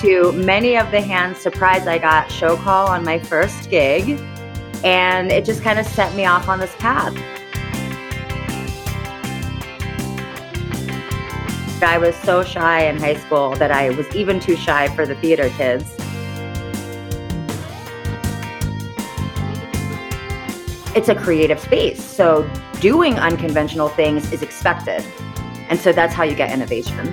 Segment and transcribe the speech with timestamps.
[0.00, 4.18] to many of the hands surprise I got show call on my first gig
[4.82, 7.14] and it just kind of set me off on this path.
[11.82, 15.14] I was so shy in high school that I was even too shy for the
[15.16, 15.99] theater kids.
[21.00, 22.46] It's a creative space, so
[22.78, 25.02] doing unconventional things is expected.
[25.70, 27.06] And so that's how you get innovation.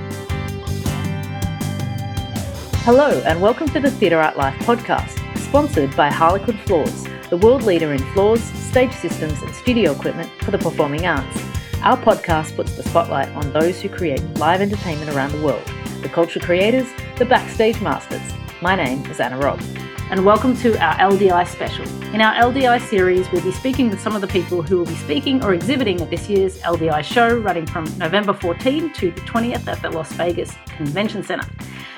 [2.84, 7.64] Hello, and welcome to the Theatre Art Life podcast, sponsored by Harlequin Floors, the world
[7.64, 11.42] leader in floors, stage systems, and studio equipment for the performing arts.
[11.82, 15.64] Our podcast puts the spotlight on those who create live entertainment around the world
[16.02, 18.34] the culture creators, the backstage masters.
[18.62, 19.62] My name is Anna Robb.
[20.10, 21.86] And welcome to our LDI special.
[22.14, 24.96] In our LDI series, we'll be speaking with some of the people who will be
[24.96, 29.68] speaking or exhibiting at this year's LDI show, running from November 14 to the 20th
[29.68, 31.46] at the Las Vegas Convention Center.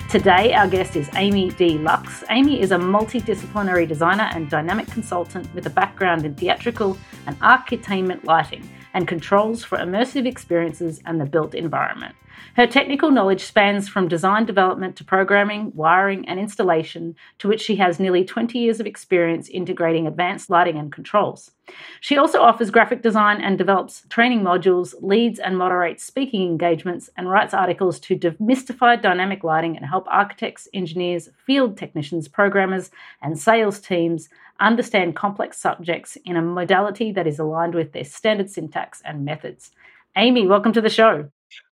[0.09, 1.77] Today, our guest is Amy D.
[1.77, 2.23] Lux.
[2.31, 8.23] Amy is a multidisciplinary designer and dynamic consultant with a background in theatrical and architainment
[8.23, 12.15] lighting and controls for immersive experiences and the built environment.
[12.55, 17.75] Her technical knowledge spans from design development to programming, wiring, and installation, to which she
[17.77, 21.51] has nearly 20 years of experience integrating advanced lighting and controls.
[21.99, 27.29] She also offers graphic design and develops training modules, leads and moderates speaking engagements, and
[27.29, 32.89] writes articles to demystify dynamic lighting and help architects, engineers, field technicians, programmers,
[33.21, 38.49] and sales teams understand complex subjects in a modality that is aligned with their standard
[38.49, 39.71] syntax and methods.
[40.15, 41.29] Amy, welcome to the show.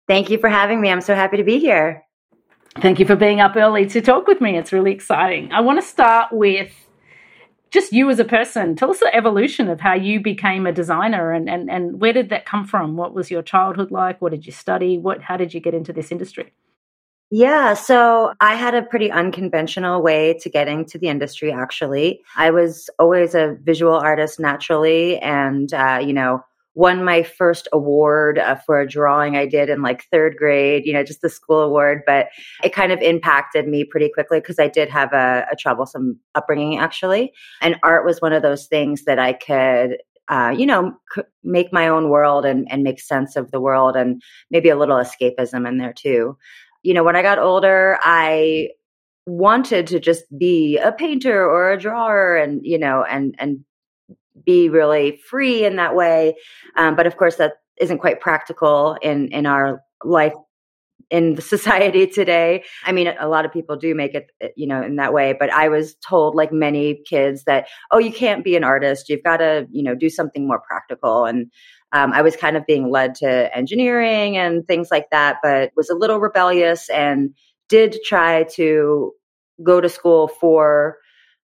[0.06, 0.90] Thank you for having me.
[0.90, 2.04] I'm so happy to be here.
[2.80, 4.56] Thank you for being up early to talk with me.
[4.56, 5.52] It's really exciting.
[5.52, 6.72] I want to start with
[7.70, 8.76] just you as a person.
[8.76, 12.28] Tell us the evolution of how you became a designer and, and, and where did
[12.28, 12.96] that come from?
[12.96, 14.20] What was your childhood like?
[14.20, 14.98] What did you study?
[14.98, 16.52] What how did you get into this industry?
[17.30, 22.20] Yeah, so I had a pretty unconventional way to get into the industry, actually.
[22.36, 26.44] I was always a visual artist naturally, and, uh, you know,
[26.76, 30.92] won my first award uh, for a drawing I did in like third grade, you
[30.92, 32.02] know, just the school award.
[32.06, 32.28] But
[32.62, 36.78] it kind of impacted me pretty quickly because I did have a, a, troublesome upbringing,
[36.78, 37.32] actually.
[37.60, 39.96] And art was one of those things that I could.
[40.28, 43.94] Uh, you know, c- make my own world and, and make sense of the world,
[43.94, 44.20] and
[44.50, 46.36] maybe a little escapism in there too.
[46.86, 48.68] You know, when I got older, I
[49.26, 53.64] wanted to just be a painter or a drawer and you know and and
[54.44, 56.36] be really free in that way.
[56.76, 60.34] Um, but of course, that isn't quite practical in in our life
[61.10, 62.64] in the society today.
[62.84, 65.34] I mean, a lot of people do make it, eh, you know, in that way.
[65.38, 69.08] But I was told, like many kids, that oh, you can't be an artist.
[69.08, 71.24] You've got to, you know, do something more practical.
[71.24, 71.50] And
[71.92, 75.88] um, I was kind of being led to engineering and things like that, but was
[75.88, 77.34] a little rebellious and
[77.68, 79.12] did try to
[79.62, 80.98] go to school for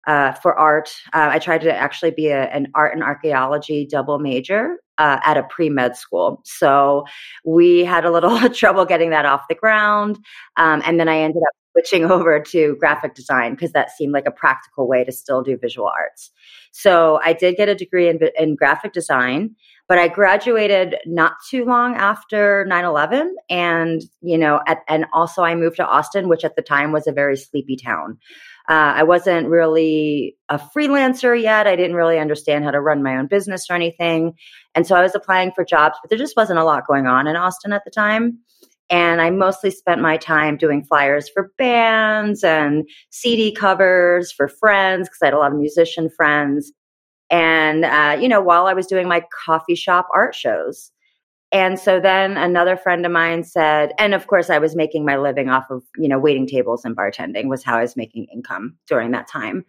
[0.08, 0.94] uh, for art.
[1.14, 5.38] Uh, I tried to actually be a, an art and archaeology double major uh, at
[5.38, 6.42] a pre med school.
[6.46, 7.06] So
[7.44, 10.18] we had a little trouble getting that off the ground.
[10.58, 14.28] Um, and then I ended up switching over to graphic design because that seemed like
[14.28, 16.32] a practical way to still do visual arts.
[16.72, 19.56] So I did get a degree in, in graphic design,
[19.88, 23.30] but I graduated not too long after 9-11.
[23.50, 27.08] And, you know, at, and also I moved to Austin, which at the time was
[27.08, 28.18] a very sleepy town.
[28.68, 31.68] Uh, I wasn't really a freelancer yet.
[31.68, 34.34] I didn't really understand how to run my own business or anything.
[34.74, 37.28] And so I was applying for jobs, but there just wasn't a lot going on
[37.28, 38.40] in Austin at the time.
[38.90, 45.08] And I mostly spent my time doing flyers for bands and CD covers for friends
[45.08, 46.72] because I had a lot of musician friends.
[47.30, 50.92] And, uh, you know, while I was doing my coffee shop art shows.
[51.52, 55.18] And so then another friend of mine said, and of course I was making my
[55.18, 58.78] living off of, you know, waiting tables and bartending was how I was making income
[58.88, 59.66] during that time.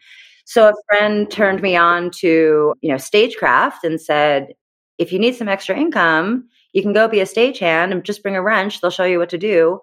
[0.47, 4.55] So a friend turned me on to, you know, stagecraft and said,
[4.99, 8.37] if you need some extra income, you can go be a stagehand and just bring
[8.37, 8.81] a wrench.
[8.81, 9.81] They'll show you what to do.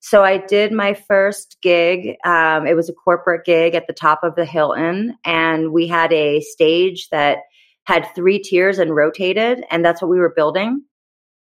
[0.00, 2.16] So I did my first gig.
[2.24, 6.12] Um, it was a corporate gig at the top of the Hilton, and we had
[6.12, 7.38] a stage that
[7.84, 10.82] had three tiers and rotated, and that's what we were building.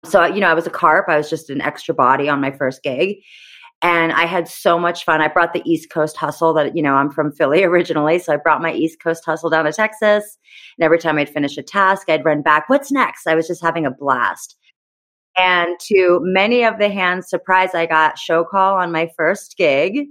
[0.05, 1.07] So, you know, I was a carp.
[1.09, 3.17] I was just an extra body on my first gig.
[3.81, 5.21] And I had so much fun.
[5.21, 8.19] I brought the East Coast hustle that, you know, I'm from Philly originally.
[8.19, 10.37] So I brought my East Coast hustle down to Texas.
[10.77, 13.27] And every time I'd finish a task, I'd run back, what's next?
[13.27, 14.55] I was just having a blast.
[15.37, 20.07] And to many of the hands surprise, I got show call on my first gig.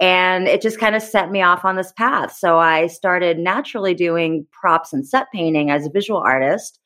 [0.00, 2.32] And it just kind of set me off on this path.
[2.32, 6.80] So I started naturally doing props and set painting as a visual artist,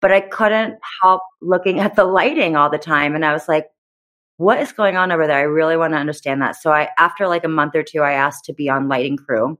[0.00, 3.14] but I couldn't help looking at the lighting all the time.
[3.14, 3.66] And I was like,
[4.36, 5.38] what is going on over there?
[5.38, 6.56] I really want to understand that.
[6.56, 9.58] So I, after like a month or two, I asked to be on lighting crew.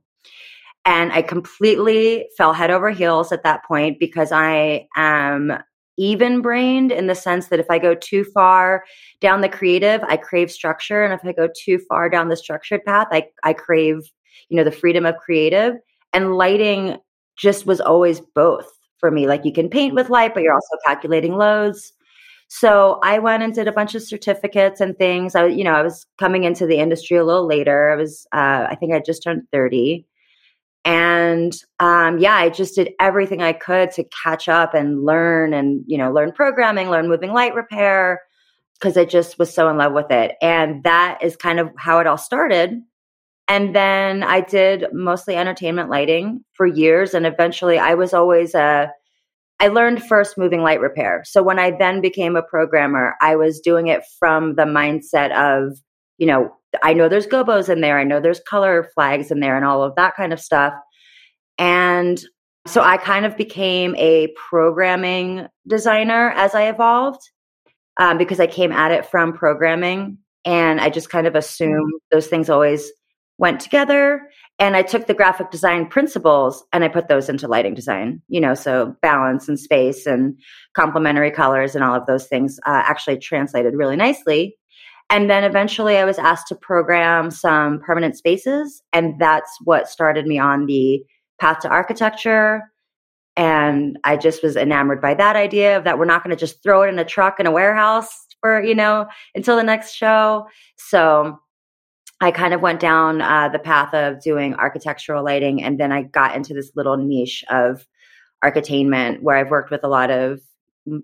[0.85, 5.53] And I completely fell head over heels at that point because I am
[6.01, 8.85] even brained in the sense that if I go too far
[9.21, 11.05] down the creative, I crave structure.
[11.05, 13.99] And if I go too far down the structured path, I, I crave,
[14.49, 15.75] you know, the freedom of creative.
[16.15, 16.97] And lighting
[17.37, 18.67] just was always both
[18.99, 19.27] for me.
[19.27, 21.93] Like you can paint with light, but you're also calculating loads.
[22.49, 25.35] So I went and did a bunch of certificates and things.
[25.35, 27.93] I, you know, I was coming into the industry a little later.
[27.93, 30.07] I was, uh, I think I just turned 30.
[30.85, 35.85] And um, yeah, I just did everything I could to catch up and learn and,
[35.87, 38.23] you know, learn programming, learn moving light repair,
[38.75, 40.37] because I just was so in love with it.
[40.41, 42.81] And that is kind of how it all started.
[43.47, 47.13] And then I did mostly entertainment lighting for years.
[47.13, 48.91] And eventually I was always a,
[49.59, 51.25] I learned first moving light repair.
[51.27, 55.79] So when I then became a programmer, I was doing it from the mindset of,
[56.17, 57.99] you know, I know there's gobos in there.
[57.99, 60.75] I know there's color flags in there and all of that kind of stuff.
[61.59, 62.21] And
[62.67, 67.21] so I kind of became a programming designer as I evolved
[67.97, 70.19] um, because I came at it from programming.
[70.45, 72.91] And I just kind of assumed those things always
[73.39, 74.29] went together.
[74.59, 78.41] And I took the graphic design principles and I put those into lighting design, you
[78.41, 80.39] know, so balance and space and
[80.75, 84.59] complementary colors and all of those things uh, actually translated really nicely.
[85.11, 88.81] And then eventually I was asked to program some permanent spaces.
[88.93, 91.05] And that's what started me on the
[91.41, 92.63] path to architecture.
[93.37, 96.63] And I just was enamored by that idea of that we're not going to just
[96.63, 98.09] throw it in a truck in a warehouse
[98.41, 100.47] for, you know, until the next show.
[100.77, 101.39] So
[102.21, 105.63] I kind of went down uh, the path of doing architectural lighting.
[105.63, 107.87] And then I got into this little niche of
[108.45, 110.41] architainment where I've worked with a lot of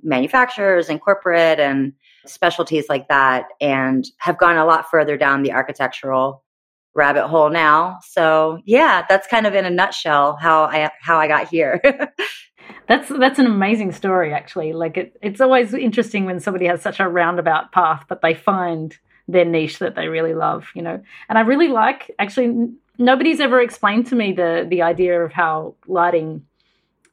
[0.02, 1.92] manufacturers and corporate and
[2.26, 6.42] specialties like that and have gone a lot further down the architectural
[6.94, 7.98] rabbit hole now.
[8.02, 11.80] So, yeah, that's kind of in a nutshell how I how I got here.
[12.88, 14.72] that's that's an amazing story actually.
[14.72, 18.96] Like it, it's always interesting when somebody has such a roundabout path but they find
[19.28, 21.02] their niche that they really love, you know.
[21.28, 25.74] And I really like actually nobody's ever explained to me the the idea of how
[25.86, 26.46] lighting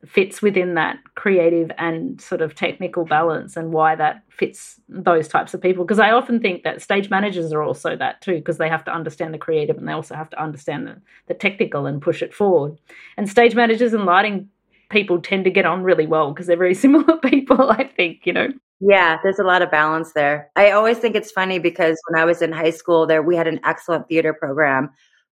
[0.06, 5.54] fits within that creative and sort of technical balance and why that fits those types
[5.54, 5.86] of people.
[5.86, 8.94] Because i often think that stage managers are also that too because they have to
[8.94, 12.34] understand the creative and they also have to understand the, the technical and push it
[12.34, 12.80] forward.
[13.18, 14.50] And stage managers and lighting
[14.90, 18.34] people tend to get on really well because they're very similar people i think you
[18.34, 18.50] know?
[18.86, 20.52] Yeah, there's a lot of balance there.
[20.58, 23.48] I always think it's funny because when I was in high school, there we had
[23.48, 24.90] an excellent theater program,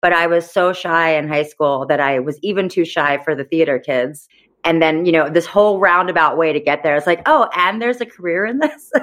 [0.00, 3.34] but I was so shy in high school that I was even too shy for
[3.34, 4.28] the theater kids
[4.64, 7.80] and then you know this whole roundabout way to get there it's like oh and
[7.80, 8.90] there's a career in this?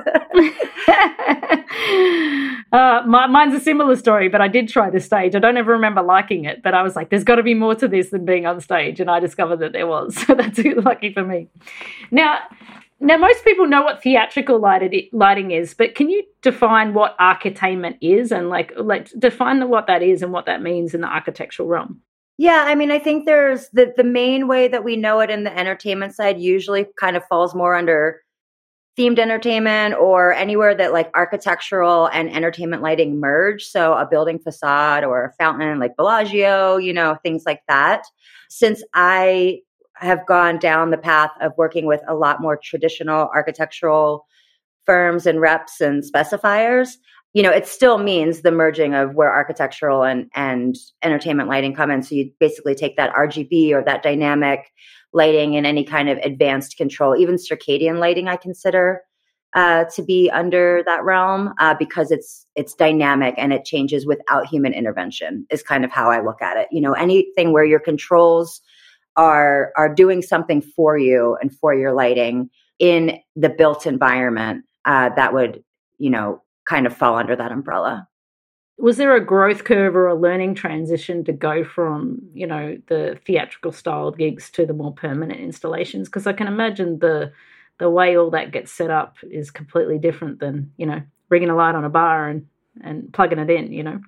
[2.74, 5.36] Uh, my, mine's a similar story but i did try the stage.
[5.36, 7.76] I don't ever remember liking it but i was like there's got to be more
[7.76, 10.16] to this than being on stage and i discovered that there was.
[10.16, 11.50] So that's lucky for me.
[12.12, 12.40] Now
[13.02, 18.32] now most people know what theatrical lighting is but can you define what architainment is
[18.32, 22.00] and like like define what that is and what that means in the architectural realm
[22.38, 25.44] yeah, I mean, I think there's the the main way that we know it in
[25.44, 28.22] the entertainment side usually kind of falls more under
[28.98, 33.64] themed entertainment or anywhere that like architectural and entertainment lighting merge.
[33.64, 38.04] So a building facade or a fountain like Bellagio, you know, things like that.
[38.50, 39.60] Since I
[39.96, 44.26] have gone down the path of working with a lot more traditional architectural
[44.86, 46.90] firms and reps and specifiers,
[47.34, 51.90] you know, it still means the merging of where architectural and, and entertainment lighting come
[51.90, 52.04] in.
[52.04, 54.72] So you basically take that RGB or that dynamic
[55.14, 59.02] lighting and any kind of advanced control, even circadian lighting, I consider
[59.54, 64.46] uh, to be under that realm uh, because it's it's dynamic and it changes without
[64.48, 65.46] human intervention.
[65.50, 66.70] Is kind of how I look at it.
[66.72, 68.62] You know, anything where your controls
[69.18, 75.10] are are doing something for you and for your lighting in the built environment uh,
[75.16, 75.64] that would
[75.98, 78.08] you know kind of fall under that umbrella.
[78.78, 83.20] Was there a growth curve or a learning transition to go from, you know, the
[83.26, 86.08] theatrical styled gigs to the more permanent installations?
[86.08, 87.34] Because I can imagine the
[87.78, 91.56] the way all that gets set up is completely different than, you know, rigging a
[91.56, 92.48] light on a bar and
[92.82, 94.00] and plugging it in, you know.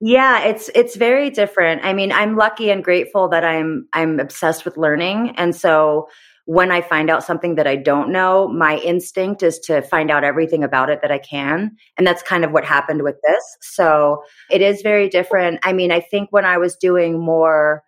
[0.00, 1.84] Yeah, it's it's very different.
[1.84, 6.08] I mean, I'm lucky and grateful that I'm I'm obsessed with learning and so
[6.46, 10.24] when I find out something that I don't know, my instinct is to find out
[10.24, 11.76] everything about it that I can.
[11.96, 13.44] And that's kind of what happened with this.
[13.60, 15.60] So it is very different.
[15.62, 17.84] I mean, I think when I was doing more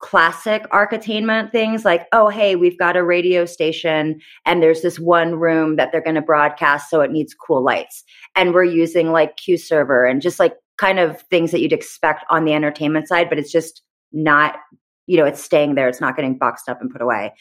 [0.00, 5.34] classic architainment things like, oh, hey, we've got a radio station and there's this one
[5.34, 8.04] room that they're going to broadcast, so it needs cool lights.
[8.36, 12.24] And we're using like Q server and just like kind of things that you'd expect
[12.30, 14.56] on the entertainment side, but it's just not,
[15.06, 15.88] you know, it's staying there.
[15.88, 17.34] It's not getting boxed up and put away.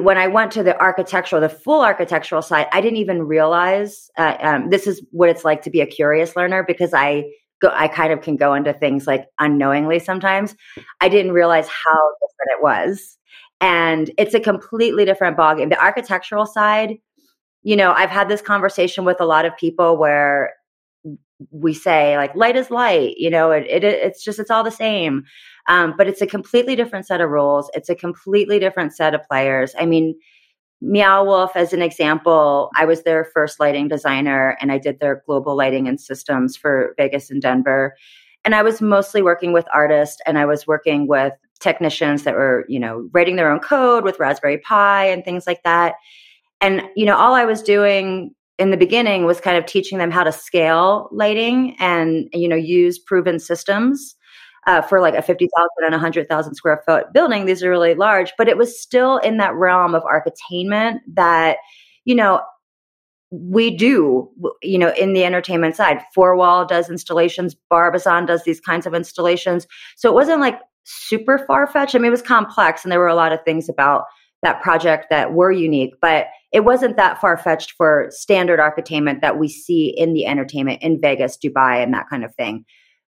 [0.00, 4.36] When I went to the architectural, the full architectural side, I didn't even realize uh,
[4.40, 7.30] um, this is what it's like to be a curious learner because I
[7.60, 10.54] go, I kind of can go into things like unknowingly sometimes.
[11.00, 13.18] I didn't realize how different it was.
[13.60, 15.70] And it's a completely different ballgame.
[15.70, 16.96] The architectural side,
[17.62, 20.54] you know, I've had this conversation with a lot of people where
[21.50, 24.70] we say like light is light, you know, it, it it's just, it's all the
[24.70, 25.24] same.
[25.68, 27.70] Um, but it's a completely different set of rules.
[27.74, 29.74] It's a completely different set of players.
[29.78, 30.14] I mean,
[30.80, 35.22] Meow Wolf, as an example, I was their first lighting designer and I did their
[35.26, 37.94] global lighting and systems for Vegas and Denver.
[38.44, 42.64] And I was mostly working with artists and I was working with technicians that were,
[42.68, 45.94] you know, writing their own code with Raspberry Pi and things like that.
[46.60, 50.12] And, you know, all I was doing in the beginning was kind of teaching them
[50.12, 54.14] how to scale lighting and, you know, use proven systems
[54.68, 57.44] uh, for like a 50,000 and 100,000 square foot building.
[57.44, 61.56] These are really large, but it was still in that realm of architainment that,
[62.04, 62.40] you know,
[63.32, 64.30] we do,
[64.62, 66.00] you know, in the entertainment side.
[66.14, 69.66] Four Wall does installations, Barbizon does these kinds of installations.
[69.96, 71.96] So it wasn't like super far fetched.
[71.96, 74.04] I mean, it was complex and there were a lot of things about
[74.44, 79.38] that project that were unique, but it wasn't that far fetched for standard architainment that
[79.38, 82.64] we see in the entertainment in Vegas, Dubai, and that kind of thing.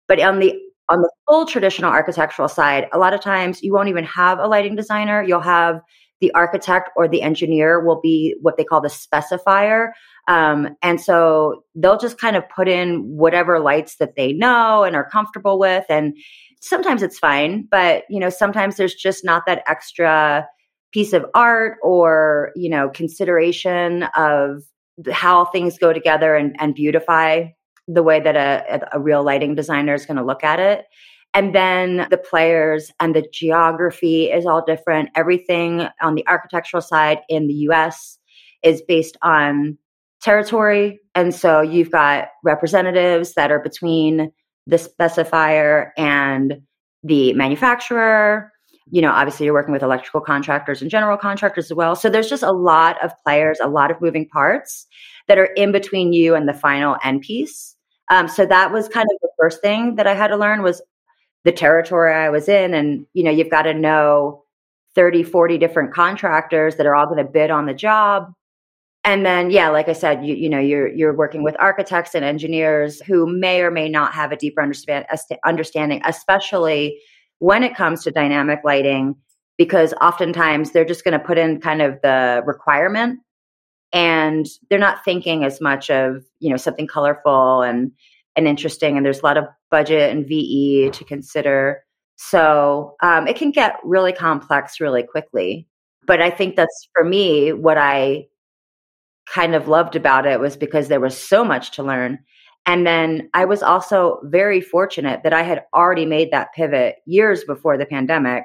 [0.08, 0.56] But on the
[0.90, 4.48] on the full traditional architectural side, a lot of times you won't even have a
[4.48, 5.22] lighting designer.
[5.22, 5.82] You'll have
[6.20, 9.92] the architect or the engineer will be what they call the specifier.
[10.28, 14.96] Um, and so they'll just kind of put in whatever lights that they know and
[14.96, 15.86] are comfortable with.
[15.90, 16.18] And
[16.60, 20.48] sometimes it's fine, but you know, sometimes there's just not that extra
[20.92, 24.64] piece of art or, you know, consideration of
[25.12, 27.46] how things go together and, and beautify
[27.88, 30.86] the way that a, a real lighting designer is going to look at it.
[31.34, 35.10] And then the players and the geography is all different.
[35.16, 38.18] Everything on the architectural side in the US
[38.64, 39.78] is based on
[40.22, 41.00] territory.
[41.16, 44.32] And so you've got representatives that are between
[44.68, 46.62] the specifier and
[47.04, 48.52] the manufacturer.
[48.92, 51.96] You know, obviously you're working with electrical contractors and general contractors as well.
[51.96, 54.88] So there's just a lot of players, a lot of moving parts
[55.28, 57.76] that are in between you and the final end piece.
[58.10, 60.82] Um, so that was kind of the first thing that I had to learn was
[61.44, 62.74] the territory I was in.
[62.74, 64.44] And, you know, you've got to know
[64.96, 68.34] 30, 40 different contractors that are all going to bid on the job.
[69.06, 72.26] And then, yeah, like I said, you, you know, you're, you're working with architects and
[72.26, 75.06] engineers who may or may not have a deeper understand,
[75.46, 77.00] understanding, especially
[77.40, 79.16] when it comes to dynamic lighting,
[79.58, 83.20] because oftentimes they're just going to put in kind of the requirement
[83.92, 87.92] and they're not thinking as much of you know something colorful and
[88.36, 91.84] and interesting and there's a lot of budget and ve to consider.
[92.16, 95.68] So um, it can get really complex really quickly.
[96.06, 98.26] But i think that's for me what i
[99.32, 102.20] kind of loved about it was because there was so much to learn
[102.66, 107.44] and then i was also very fortunate that i had already made that pivot years
[107.44, 108.44] before the pandemic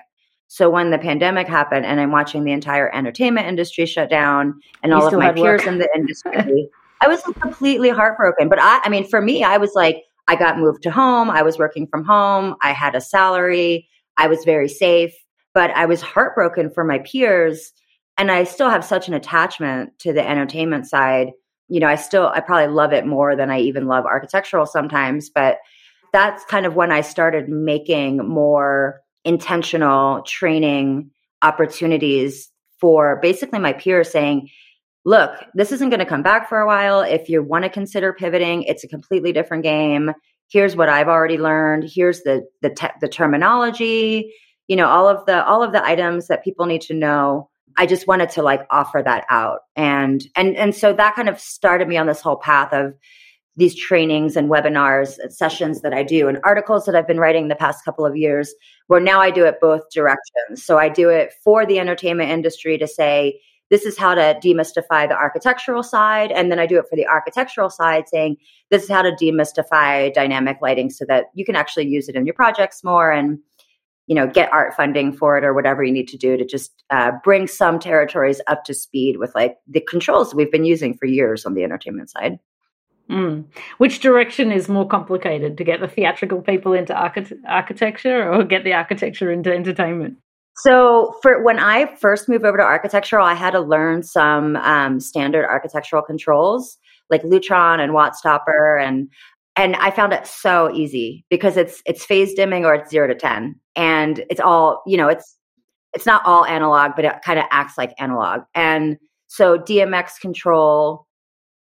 [0.48, 4.90] so when the pandemic happened and I'm watching the entire entertainment industry shut down and
[4.90, 5.66] you all of my peers work.
[5.66, 6.68] in the industry,
[7.00, 8.48] I was completely heartbroken.
[8.48, 11.30] But I, I mean, for me, I was like, I got moved to home.
[11.30, 12.54] I was working from home.
[12.62, 13.88] I had a salary.
[14.16, 15.12] I was very safe,
[15.54, 17.72] but I was heartbroken for my peers.
[18.16, 21.32] And I still have such an attachment to the entertainment side.
[21.68, 25.30] You know, I still, I probably love it more than I even love architectural sometimes,
[25.30, 25.58] but
[26.12, 31.10] that's kind of when I started making more intentional training
[31.42, 34.48] opportunities for basically my peers saying,
[35.04, 37.00] look, this isn't going to come back for a while.
[37.00, 40.12] If you want to consider pivoting, it's a completely different game.
[40.50, 41.90] Here's what I've already learned.
[41.92, 44.32] Here's the the te- the terminology,
[44.68, 47.50] you know, all of the all of the items that people need to know.
[47.76, 49.60] I just wanted to like offer that out.
[49.76, 52.94] And and and so that kind of started me on this whole path of
[53.56, 57.48] these trainings and webinars and sessions that I do and articles that I've been writing
[57.48, 58.52] the past couple of years,
[58.88, 60.64] where now I do it both directions.
[60.64, 63.40] So I do it for the entertainment industry to say,
[63.70, 66.30] this is how to demystify the architectural side.
[66.32, 68.36] And then I do it for the architectural side, saying,
[68.70, 72.26] this is how to demystify dynamic lighting so that you can actually use it in
[72.26, 73.10] your projects more.
[73.10, 73.38] And
[74.06, 76.84] you know, get art funding for it or whatever you need to do to just
[76.90, 81.06] uh, bring some territories up to speed with like the controls we've been using for
[81.06, 82.38] years on the entertainment side.
[83.10, 83.44] Mm.
[83.78, 88.64] Which direction is more complicated to get the theatrical people into archi- architecture or get
[88.64, 90.16] the architecture into entertainment?
[90.56, 95.00] So, for when I first moved over to architectural, I had to learn some um,
[95.00, 96.78] standard architectural controls
[97.10, 99.08] like Lutron and Wattstopper, and
[99.56, 103.14] and I found it so easy because it's it's phase dimming or it's zero to
[103.14, 105.08] ten, and it's all you know.
[105.08, 105.36] It's
[105.94, 111.06] it's not all analog, but it kind of acts like analog, and so DMX control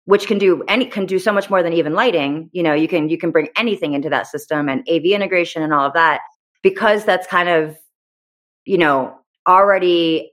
[0.09, 2.87] which can do any can do so much more than even lighting you know you
[2.87, 6.21] can you can bring anything into that system and av integration and all of that
[6.63, 7.77] because that's kind of
[8.65, 9.15] you know
[9.47, 10.31] already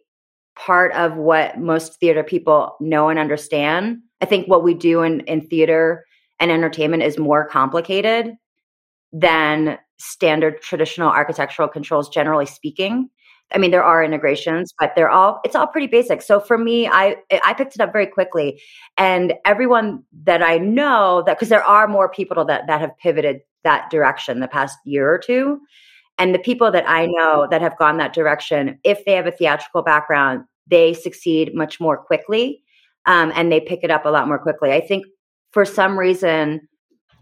[0.59, 5.21] part of what most theater people know and understand i think what we do in
[5.21, 6.07] in theater
[6.39, 8.35] and entertainment is more complicated
[9.13, 13.09] than standard traditional architectural controls generally speaking
[13.55, 16.21] I mean, there are integrations, but they're all it's all pretty basic.
[16.21, 18.61] So for me, I I picked it up very quickly,
[18.97, 23.41] and everyone that I know that because there are more people that that have pivoted
[23.63, 25.61] that direction the past year or two,
[26.19, 29.33] and the people that I know that have gone that direction, if they have a
[29.33, 32.63] theatrical background, they succeed much more quickly,
[33.07, 34.73] um, and they pick it up a lot more quickly.
[34.73, 35.07] I think
[35.57, 36.69] for some reason.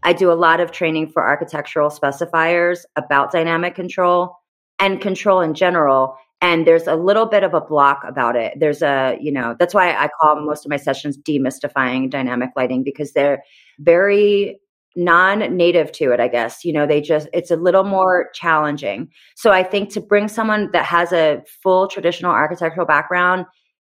[0.02, 4.36] I do a lot of training for architectural specifiers about dynamic control
[4.80, 8.82] and control in general and there's a little bit of a block about it there's
[8.82, 13.12] a you know that's why i call most of my sessions demystifying dynamic lighting because
[13.12, 13.44] they're
[13.78, 14.58] very
[14.96, 19.52] non-native to it i guess you know they just it's a little more challenging so
[19.52, 23.46] i think to bring someone that has a full traditional architectural background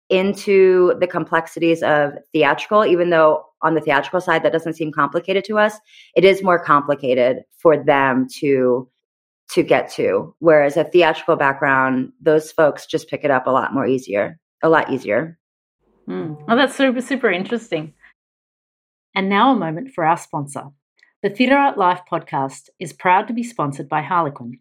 [0.08, 5.44] into the complexities of theatrical even though on the theatrical side that doesn't seem complicated
[5.44, 5.78] to us
[6.14, 8.88] it is more complicated for them to
[9.50, 10.34] to get to.
[10.38, 14.68] Whereas a theatrical background, those folks just pick it up a lot more easier, a
[14.68, 15.38] lot easier.
[16.08, 16.44] Mm.
[16.48, 17.94] Oh, that's super, super interesting.
[19.14, 20.64] And now a moment for our sponsor.
[21.22, 24.58] The Theatre Art Life podcast is proud to be sponsored by Harlequin.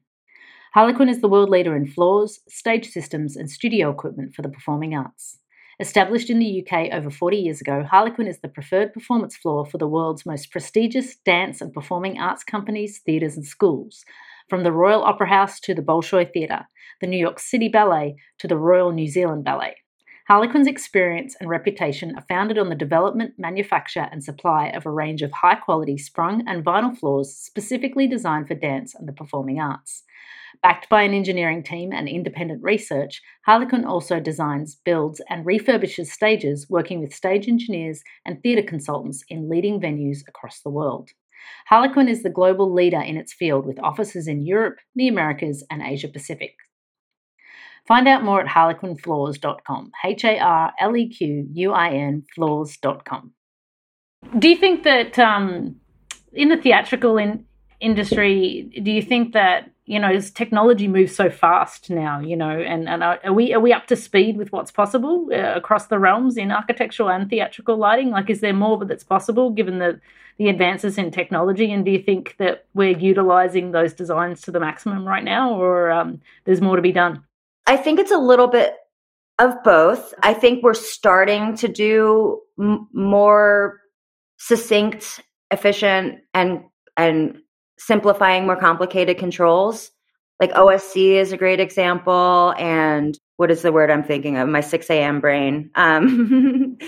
[0.73, 4.95] Harlequin is the world leader in floors, stage systems, and studio equipment for the performing
[4.95, 5.39] arts.
[5.79, 9.77] Established in the UK over 40 years ago, Harlequin is the preferred performance floor for
[9.77, 14.05] the world's most prestigious dance and performing arts companies, theatres, and schools,
[14.49, 16.67] from the Royal Opera House to the Bolshoi Theatre,
[17.01, 19.75] the New York City Ballet to the Royal New Zealand Ballet.
[20.27, 25.21] Harlequin's experience and reputation are founded on the development, manufacture, and supply of a range
[25.21, 30.01] of high quality sprung and vinyl floors specifically designed for dance and the performing arts.
[30.63, 36.67] Backed by an engineering team and independent research, Harlequin also designs, builds, and refurbishes stages,
[36.71, 41.11] working with stage engineers and theatre consultants in leading venues across the world.
[41.67, 45.83] Harlequin is the global leader in its field with offices in Europe, the Americas, and
[45.83, 46.55] Asia Pacific.
[47.87, 49.91] Find out more at harlequinfloors.com.
[50.03, 53.31] H A R L E Q U I N floors.com.
[54.39, 55.75] Do you think that um,
[56.33, 57.45] in the theatrical in-
[57.79, 62.49] industry, do you think that you know, as technology moves so fast now, you know,
[62.49, 65.99] and, and are, we are we up to speed with what's possible uh, across the
[65.99, 68.09] realms in architectural and theatrical lighting?
[68.09, 69.99] Like, is there more that's possible given the
[70.37, 71.71] the advances in technology?
[71.71, 75.91] And do you think that we're utilizing those designs to the maximum right now, or
[75.91, 77.23] um, there's more to be done?
[77.67, 78.75] I think it's a little bit
[79.39, 80.13] of both.
[80.21, 83.79] I think we're starting to do m- more
[84.37, 86.63] succinct, efficient, and
[86.97, 87.39] and
[87.77, 89.91] simplifying more complicated controls.
[90.39, 92.53] Like OSC is a great example.
[92.57, 94.47] And what is the word I'm thinking of?
[94.47, 95.19] My 6 a.m.
[95.21, 95.71] brain.
[95.75, 96.77] Um,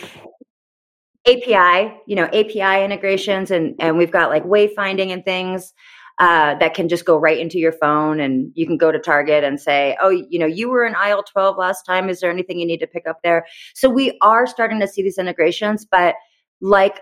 [1.27, 5.73] API, you know, API integrations, and, and we've got like wayfinding and things.
[6.19, 9.43] Uh, that can just go right into your phone and you can go to Target
[9.43, 12.09] and say, oh, you know, you were in aisle 12 last time.
[12.09, 13.45] Is there anything you need to pick up there?
[13.75, 16.15] So we are starting to see these integrations, but
[16.59, 17.01] like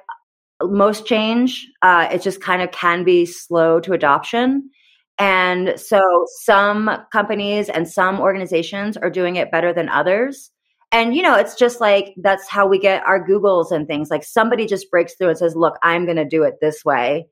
[0.62, 4.70] most change, uh, it just kind of can be slow to adoption.
[5.18, 6.02] And so
[6.42, 10.52] some companies and some organizations are doing it better than others.
[10.92, 14.10] And, you know, it's just like that's how we get our Googles and things.
[14.10, 17.28] Like somebody just breaks through and says, look, I'm going to do it this way.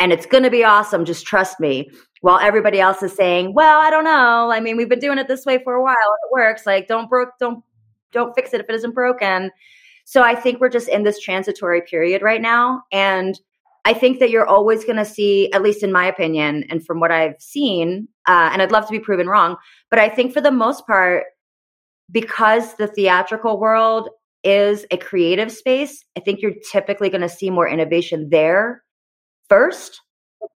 [0.00, 1.04] And it's going to be awesome.
[1.04, 1.90] Just trust me.
[2.22, 4.50] While everybody else is saying, well, I don't know.
[4.50, 5.94] I mean, we've been doing it this way for a while.
[5.94, 6.66] It works.
[6.66, 7.62] Like, don't broke, don't,
[8.12, 9.50] don't fix it if it isn't broken.
[10.04, 12.82] So I think we're just in this transitory period right now.
[12.90, 13.38] And
[13.84, 17.00] I think that you're always going to see, at least in my opinion, and from
[17.00, 19.56] what I've seen, uh, and I'd love to be proven wrong,
[19.88, 21.24] but I think for the most part,
[22.10, 24.10] because the theatrical world
[24.42, 28.82] is a creative space, I think you're typically going to see more innovation there
[29.50, 30.00] first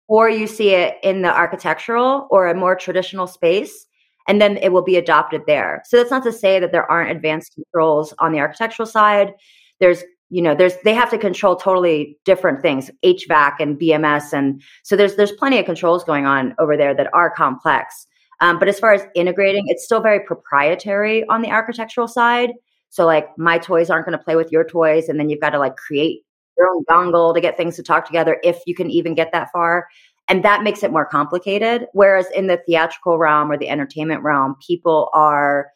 [0.09, 3.87] or you see it in the architectural or a more traditional space
[4.26, 5.83] and then it will be adopted there.
[5.85, 9.35] So that's not to say that there aren't advanced controls on the architectural side.
[9.80, 14.62] There's you know there's they have to control totally different things hvac and bms and
[14.83, 18.07] so there's there's plenty of controls going on over there that are complex
[18.40, 22.52] um, but as far as integrating it's still very proprietary on the architectural side
[22.88, 25.50] so like my toys aren't going to play with your toys and then you've got
[25.50, 26.23] to like create
[26.56, 29.50] your own dongle to get things to talk together if you can even get that
[29.52, 29.86] far
[30.28, 34.56] and that makes it more complicated whereas in the theatrical realm or the entertainment realm
[34.66, 35.68] people are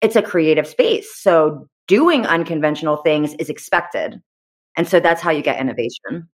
[0.00, 4.20] it's a creative space so doing unconventional things is expected.
[4.76, 6.28] And so that's how you get innovation.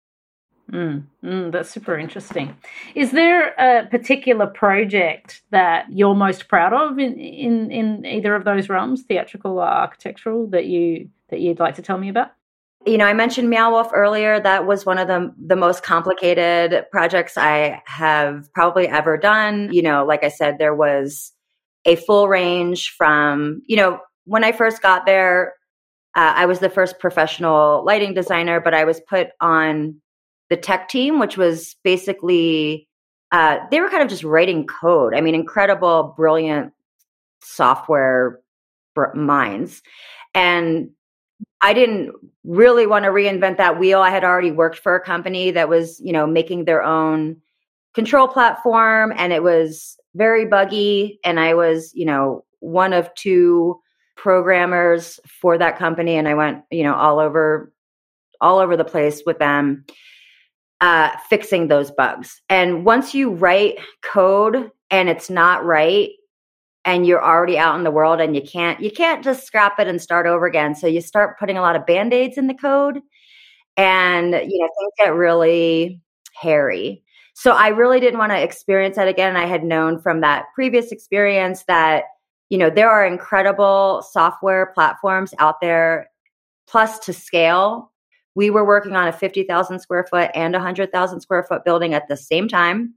[0.71, 2.55] Mm, mm, that's super interesting.
[2.95, 8.45] Is there a particular project that you're most proud of in, in, in either of
[8.45, 12.31] those realms, theatrical or architectural, that you that you'd like to tell me about?
[12.85, 14.39] You know, I mentioned Meow Wolf earlier.
[14.39, 19.69] That was one of the the most complicated projects I have probably ever done.
[19.71, 21.31] You know, like I said, there was
[21.85, 25.53] a full range from you know when I first got there,
[26.15, 30.01] uh, I was the first professional lighting designer, but I was put on
[30.49, 32.87] the tech team, which was basically
[33.31, 35.15] uh, they were kind of just writing code.
[35.15, 36.73] I mean, incredible, brilliant
[37.41, 38.39] software
[39.15, 39.81] minds,
[40.35, 40.91] and
[41.63, 44.01] I didn't really want to reinvent that wheel.
[44.01, 47.37] I had already worked for a company that was, you know, making their own
[47.95, 51.19] control platform, and it was very buggy.
[51.23, 53.79] And I was, you know, one of two
[54.15, 57.73] programmers for that company and I went, you know, all over
[58.39, 59.85] all over the place with them
[60.81, 62.41] uh, fixing those bugs.
[62.49, 66.09] And once you write code and it's not right
[66.85, 69.87] and you're already out in the world and you can't you can't just scrap it
[69.87, 70.75] and start over again.
[70.75, 72.99] So you start putting a lot of band-aids in the code
[73.77, 76.01] and you know things get really
[76.35, 77.03] hairy.
[77.35, 79.35] So I really didn't want to experience that again.
[79.35, 82.03] I had known from that previous experience that
[82.53, 86.11] you know, there are incredible software platforms out there,
[86.67, 87.91] plus to scale.
[88.35, 92.07] We were working on a 50,000 square foot and a 100,000 square foot building at
[92.07, 92.93] the same time.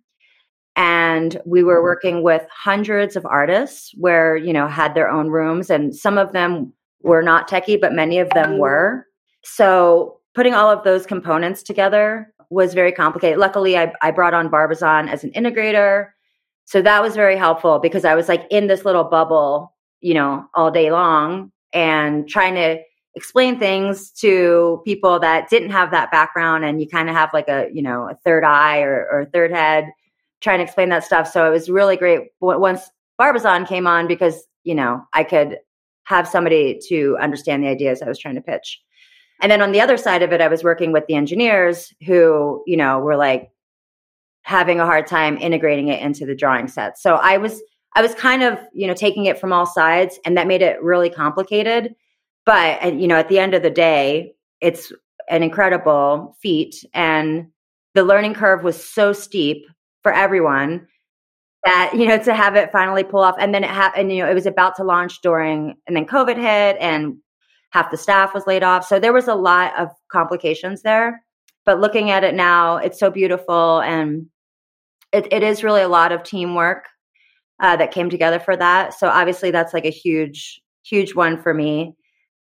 [0.77, 5.71] And we were working with hundreds of artists where, you know, had their own rooms
[5.71, 9.07] and some of them were not techie, but many of them were.
[9.43, 13.39] So putting all of those components together was very complicated.
[13.39, 16.09] Luckily, I, I brought on Barbizon as an integrator
[16.67, 20.47] so that was very helpful because I was like in this little bubble, you know,
[20.53, 22.79] all day long and trying to
[23.15, 27.49] explain things to people that didn't have that background and you kind of have like
[27.49, 29.87] a, you know, a third eye or, or third head
[30.47, 31.31] trying to explain that stuff.
[31.31, 35.59] So it was really great once Barbizon came on because, you know, I could
[36.05, 38.81] have somebody to understand the ideas I was trying to pitch.
[39.43, 42.63] And then on the other side of it, I was working with the engineers who,
[42.67, 43.51] you know, were like,
[44.47, 46.97] having a hard time integrating it into the drawing set.
[46.97, 47.61] So I was
[47.97, 50.81] I was kind of, you know, taking it from all sides and that made it
[50.81, 51.97] really complicated.
[52.45, 54.93] But you know, at the end of the day, it's
[55.29, 57.49] an incredible feat and
[57.95, 59.67] the learning curve was so steep
[60.07, 60.87] for everyone
[61.64, 64.31] that you know to have it finally pull off and then it happened you know
[64.31, 67.16] it was about to launch during and then covid hit and
[67.71, 71.23] half the staff was laid off so there was a lot of complications there
[71.64, 74.27] but looking at it now it's so beautiful and
[75.12, 76.85] it, it is really a lot of teamwork
[77.61, 78.95] uh, that came together for that.
[78.95, 81.95] So obviously, that's like a huge, huge one for me.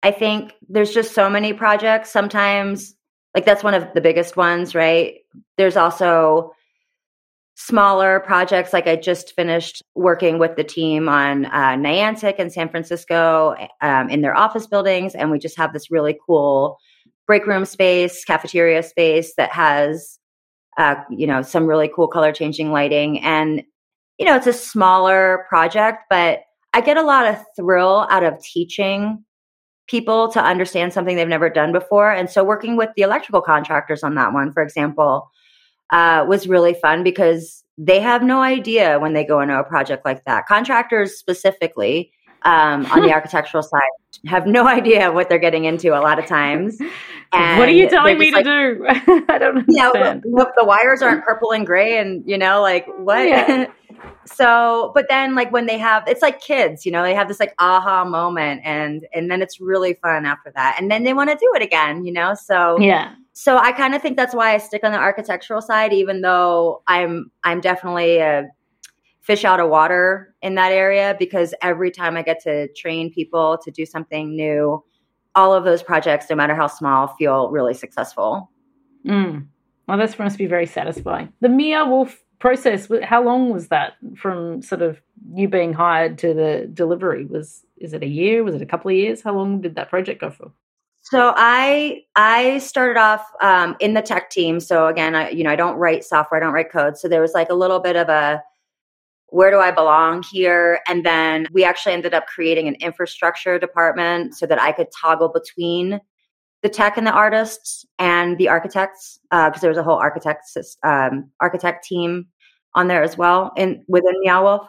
[0.02, 2.10] I think there's just so many projects.
[2.10, 2.94] Sometimes,
[3.34, 5.14] like that's one of the biggest ones, right?
[5.56, 6.52] There's also
[7.66, 8.72] smaller projects.
[8.72, 14.08] Like I just finished working with the team on uh, Niantic in San Francisco um,
[14.08, 16.78] in their office buildings, and we just have this really cool
[17.26, 20.18] break room space, cafeteria space that has
[20.78, 23.20] uh, you know, some really cool color changing lighting.
[23.20, 23.62] And,
[24.18, 26.40] you know, it's a smaller project, but
[26.72, 29.24] I get a lot of thrill out of teaching
[29.88, 32.10] people to understand something they've never done before.
[32.12, 35.30] And so working with the electrical contractors on that one, for example,
[35.90, 40.04] uh, was really fun because they have no idea when they go into a project
[40.04, 40.46] like that.
[40.46, 43.80] Contractors specifically um, on the architectural side
[44.26, 46.78] have no idea what they're getting into a lot of times.
[47.32, 48.86] And what are you telling me like, to do?
[49.28, 50.24] I don't understand.
[50.26, 53.26] Yeah, the wires aren't purple and gray, and you know, like what?
[53.26, 53.66] Yeah.
[54.26, 57.40] so, but then like when they have, it's like kids, you know, they have this
[57.40, 61.30] like aha moment, and and then it's really fun after that, and then they want
[61.30, 62.34] to do it again, you know.
[62.34, 63.14] So yeah.
[63.32, 66.82] So I kind of think that's why I stick on the architectural side, even though
[66.86, 68.48] I'm I'm definitely a
[69.20, 73.58] fish out of water in that area because every time I get to train people
[73.62, 74.82] to do something new,
[75.34, 78.50] all of those projects, no matter how small, feel really successful.
[79.06, 79.46] Mm.
[79.86, 81.32] Well, this must be very satisfying.
[81.40, 85.00] The Meow Wolf process, how long was that from sort of
[85.34, 87.26] you being hired to the delivery?
[87.26, 88.42] Was is it a year?
[88.42, 89.22] Was it a couple of years?
[89.22, 90.52] How long did that project go for?
[91.10, 94.60] So I I started off um, in the tech team.
[94.60, 96.96] So again, I you know I don't write software, I don't write code.
[96.96, 98.42] So there was like a little bit of a
[99.26, 100.80] where do I belong here?
[100.88, 105.28] And then we actually ended up creating an infrastructure department so that I could toggle
[105.28, 106.00] between
[106.62, 110.44] the tech and the artists and the architects because uh, there was a whole architect
[110.84, 112.26] um, architect team
[112.74, 114.68] on there as well in within Meow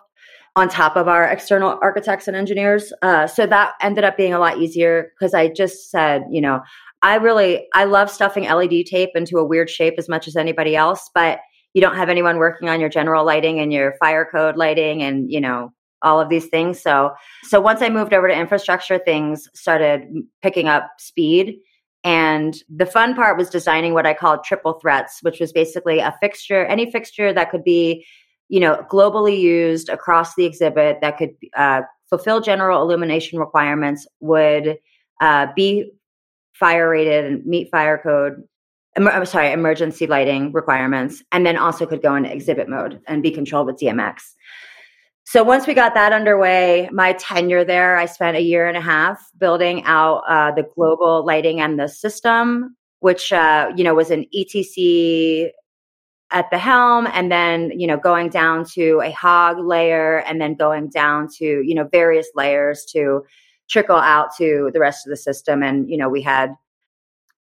[0.56, 2.92] on top of our external architects and engineers.
[3.02, 6.62] Uh, so that ended up being a lot easier because I just said, you know,
[7.02, 10.76] I really I love stuffing LED tape into a weird shape as much as anybody
[10.76, 11.40] else, but
[11.74, 15.32] you don't have anyone working on your general lighting and your fire code lighting and
[15.32, 15.72] you know
[16.04, 16.82] all of these things.
[16.82, 17.12] So
[17.44, 20.04] so once I moved over to infrastructure, things started
[20.42, 21.58] picking up speed.
[22.04, 26.16] And the fun part was designing what I called triple threats, which was basically a
[26.20, 28.06] fixture, any fixture that could be,
[28.52, 34.78] you know, globally used across the exhibit that could uh, fulfill general illumination requirements would
[35.22, 35.90] uh, be
[36.52, 38.44] fire rated and meet fire code.
[38.98, 43.32] I'm sorry, emergency lighting requirements, and then also could go into exhibit mode and be
[43.32, 44.16] controlled with DMX.
[45.24, 48.82] So once we got that underway, my tenure there, I spent a year and a
[48.82, 54.12] half building out uh, the global lighting and the system, which uh, you know was
[54.12, 55.52] an ETC
[56.32, 60.56] at the helm, and then you know going down to a hog layer, and then
[60.56, 63.22] going down to you know various layers to
[63.70, 65.64] trickle out to the rest of the system.
[65.64, 66.54] And you know we had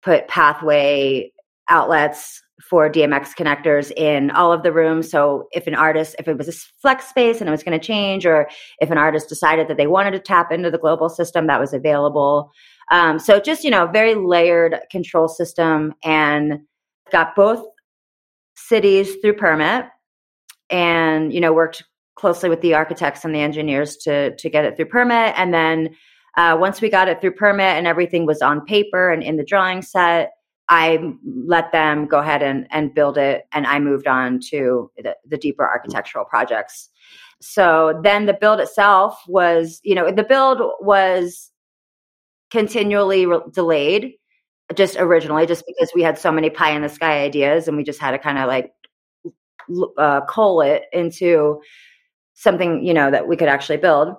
[0.03, 1.33] put pathway
[1.69, 5.11] outlets for DMX connectors in all of the rooms.
[5.11, 7.85] So if an artist, if it was a flex space and it was going to
[7.85, 8.49] change, or
[8.81, 11.75] if an artist decided that they wanted to tap into the global system, that was
[11.75, 12.51] available.
[12.91, 16.61] Um, so just you know, very layered control system, and
[17.11, 17.65] got both
[18.57, 19.87] cities through permit,
[20.71, 21.85] and you know worked
[22.17, 25.95] closely with the architects and the engineers to to get it through permit, and then.
[26.39, 29.43] Uh, once we got it through permit and everything was on paper and in the
[29.43, 30.33] drawing set,
[30.69, 30.99] I
[31.47, 35.37] let them go ahead and, and build it, and I moved on to the, the
[35.37, 36.91] deeper architectural projects.
[37.41, 41.53] So then the build itself was, you know, the build was
[42.51, 44.15] continually re- delayed
[44.75, 47.85] just originally, just because we had so many pie in the sky ideas and we
[47.85, 48.73] just had to kind of like
[49.99, 51.61] uh, cull it into
[52.35, 54.15] something, you know, that we could actually build.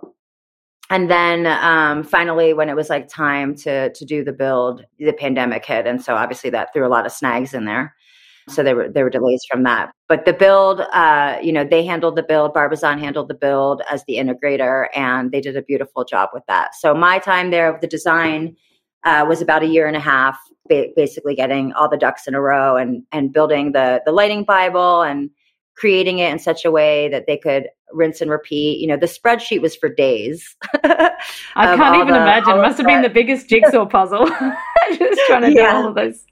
[0.90, 5.12] And then um, finally when it was like time to to do the build the
[5.12, 7.94] pandemic hit and so obviously that threw a lot of snags in there.
[8.50, 9.92] So there were there were delays from that.
[10.08, 14.06] But the build uh, you know they handled the build barbizon handled the build as
[14.06, 16.74] the integrator and they did a beautiful job with that.
[16.76, 18.56] So my time there of the design
[19.04, 22.36] uh, was about a year and a half ba- basically getting all the ducks in
[22.36, 25.30] a row and and building the the lighting bible and
[25.76, 28.80] creating it in such a way that they could rinse and repeat.
[28.80, 30.56] You know, the spreadsheet was for days.
[30.74, 31.16] I
[31.56, 32.58] can't even the, imagine.
[32.58, 34.26] It must have been the biggest jigsaw puzzle.
[34.98, 35.72] Just trying to yeah.
[35.72, 36.26] do all of those.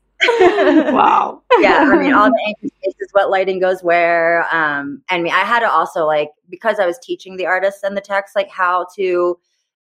[0.91, 1.41] wow.
[1.59, 4.47] yeah, I mean, all the spaces, what lighting goes where.
[4.53, 7.95] Um, and I I had to also like because I was teaching the artists and
[7.95, 9.37] the techs like how to,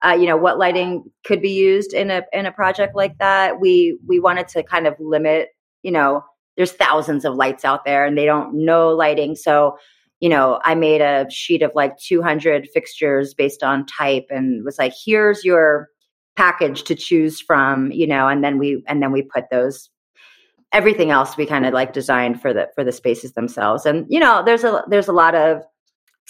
[0.05, 3.61] uh, you know, what lighting could be used in a in a project like that.
[3.61, 5.49] We we wanted to kind of limit,
[5.83, 6.25] you know,
[6.57, 9.77] there's thousands of lights out there and they don't know lighting, so
[10.21, 14.79] you know, I made a sheet of like 200 fixtures based on type and was
[14.79, 15.89] like, here's your
[16.37, 19.89] package to choose from, you know, and then we, and then we put those,
[20.73, 23.87] everything else we kind of like designed for the, for the spaces themselves.
[23.87, 25.63] And, you know, there's a, there's a lot of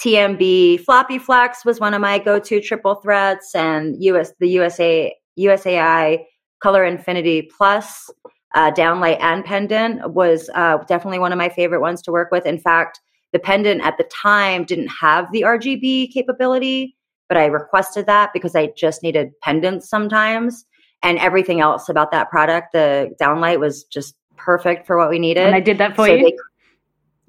[0.00, 6.24] TMB floppy flex was one of my go-to triple threats and US, the USA, USAI
[6.62, 8.10] color infinity plus,
[8.54, 12.46] uh, downlight and pendant was uh, definitely one of my favorite ones to work with.
[12.46, 13.00] In fact,
[13.32, 16.96] the pendant at the time didn't have the RGB capability,
[17.28, 20.64] but I requested that because I just needed pendants sometimes.
[21.02, 25.46] And everything else about that product, the downlight was just perfect for what we needed.
[25.46, 26.24] And I did that for so you?
[26.24, 26.36] They,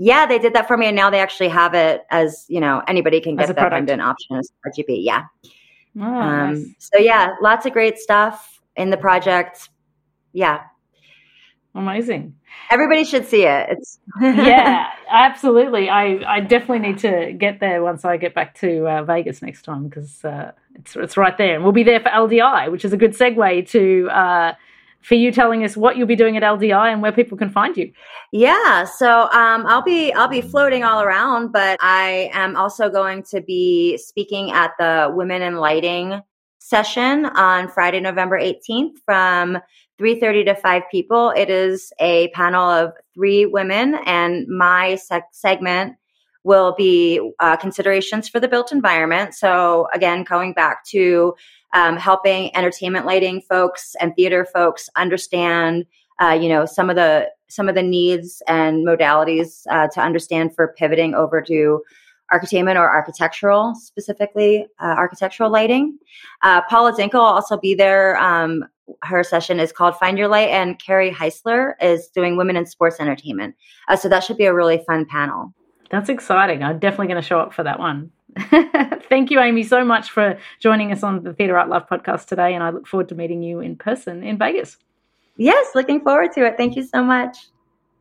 [0.03, 0.87] yeah, they did that for me.
[0.87, 3.87] And now they actually have it as, you know, anybody can get that product.
[4.01, 5.03] option as RGB.
[5.03, 5.25] Yeah.
[5.95, 6.65] Oh, um, nice.
[6.79, 9.69] So, yeah, lots of great stuff in the project.
[10.33, 10.63] Yeah.
[11.75, 12.35] Amazing.
[12.71, 13.69] Everybody should see it.
[13.69, 15.87] It's yeah, absolutely.
[15.87, 19.61] I, I definitely need to get there once I get back to uh, Vegas next
[19.61, 22.91] time because uh, it's it's right there, and we'll be there for LDI, which is
[22.91, 24.53] a good segue to uh,
[25.01, 27.75] for you telling us what you'll be doing at LDI and where people can find
[27.75, 27.91] you.
[28.31, 33.23] Yeah, so um, I'll be I'll be floating all around, but I am also going
[33.31, 36.21] to be speaking at the Women in Lighting
[36.59, 39.57] session on Friday, November 18th from
[39.99, 41.31] 3.30 to 5 people.
[41.35, 45.95] It is a panel of three women and my sec- segment
[46.43, 49.33] will be uh, considerations for the built environment.
[49.33, 51.35] So again, going back to
[51.73, 55.85] um, helping entertainment lighting folks and theater folks understand,
[56.21, 60.55] uh, you know, some of the some of the needs and modalities uh, to understand
[60.55, 61.81] for pivoting over to
[62.33, 65.97] architainment or architectural, specifically uh, architectural lighting.
[66.43, 68.17] Uh, Paula Zinkel will also be there.
[68.17, 68.63] Um,
[69.03, 72.99] her session is called Find Your Light, and Carrie Heisler is doing Women in Sports
[72.99, 73.55] Entertainment.
[73.87, 75.53] Uh, so that should be a really fun panel.
[75.89, 76.63] That's exciting.
[76.63, 78.11] I'm definitely going to show up for that one.
[79.09, 82.53] Thank you, Amy, so much for joining us on the Theatre Art Life podcast today,
[82.53, 84.77] and I look forward to meeting you in person in Vegas.
[85.37, 86.55] Yes, looking forward to it.
[86.57, 87.49] Thank you so much.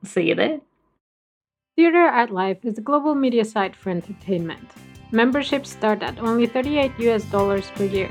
[0.05, 0.61] See you there.
[1.77, 4.69] Theatre Art Life is a global media site for entertainment.
[5.13, 8.11] Memberships start at only 38 US dollars per year.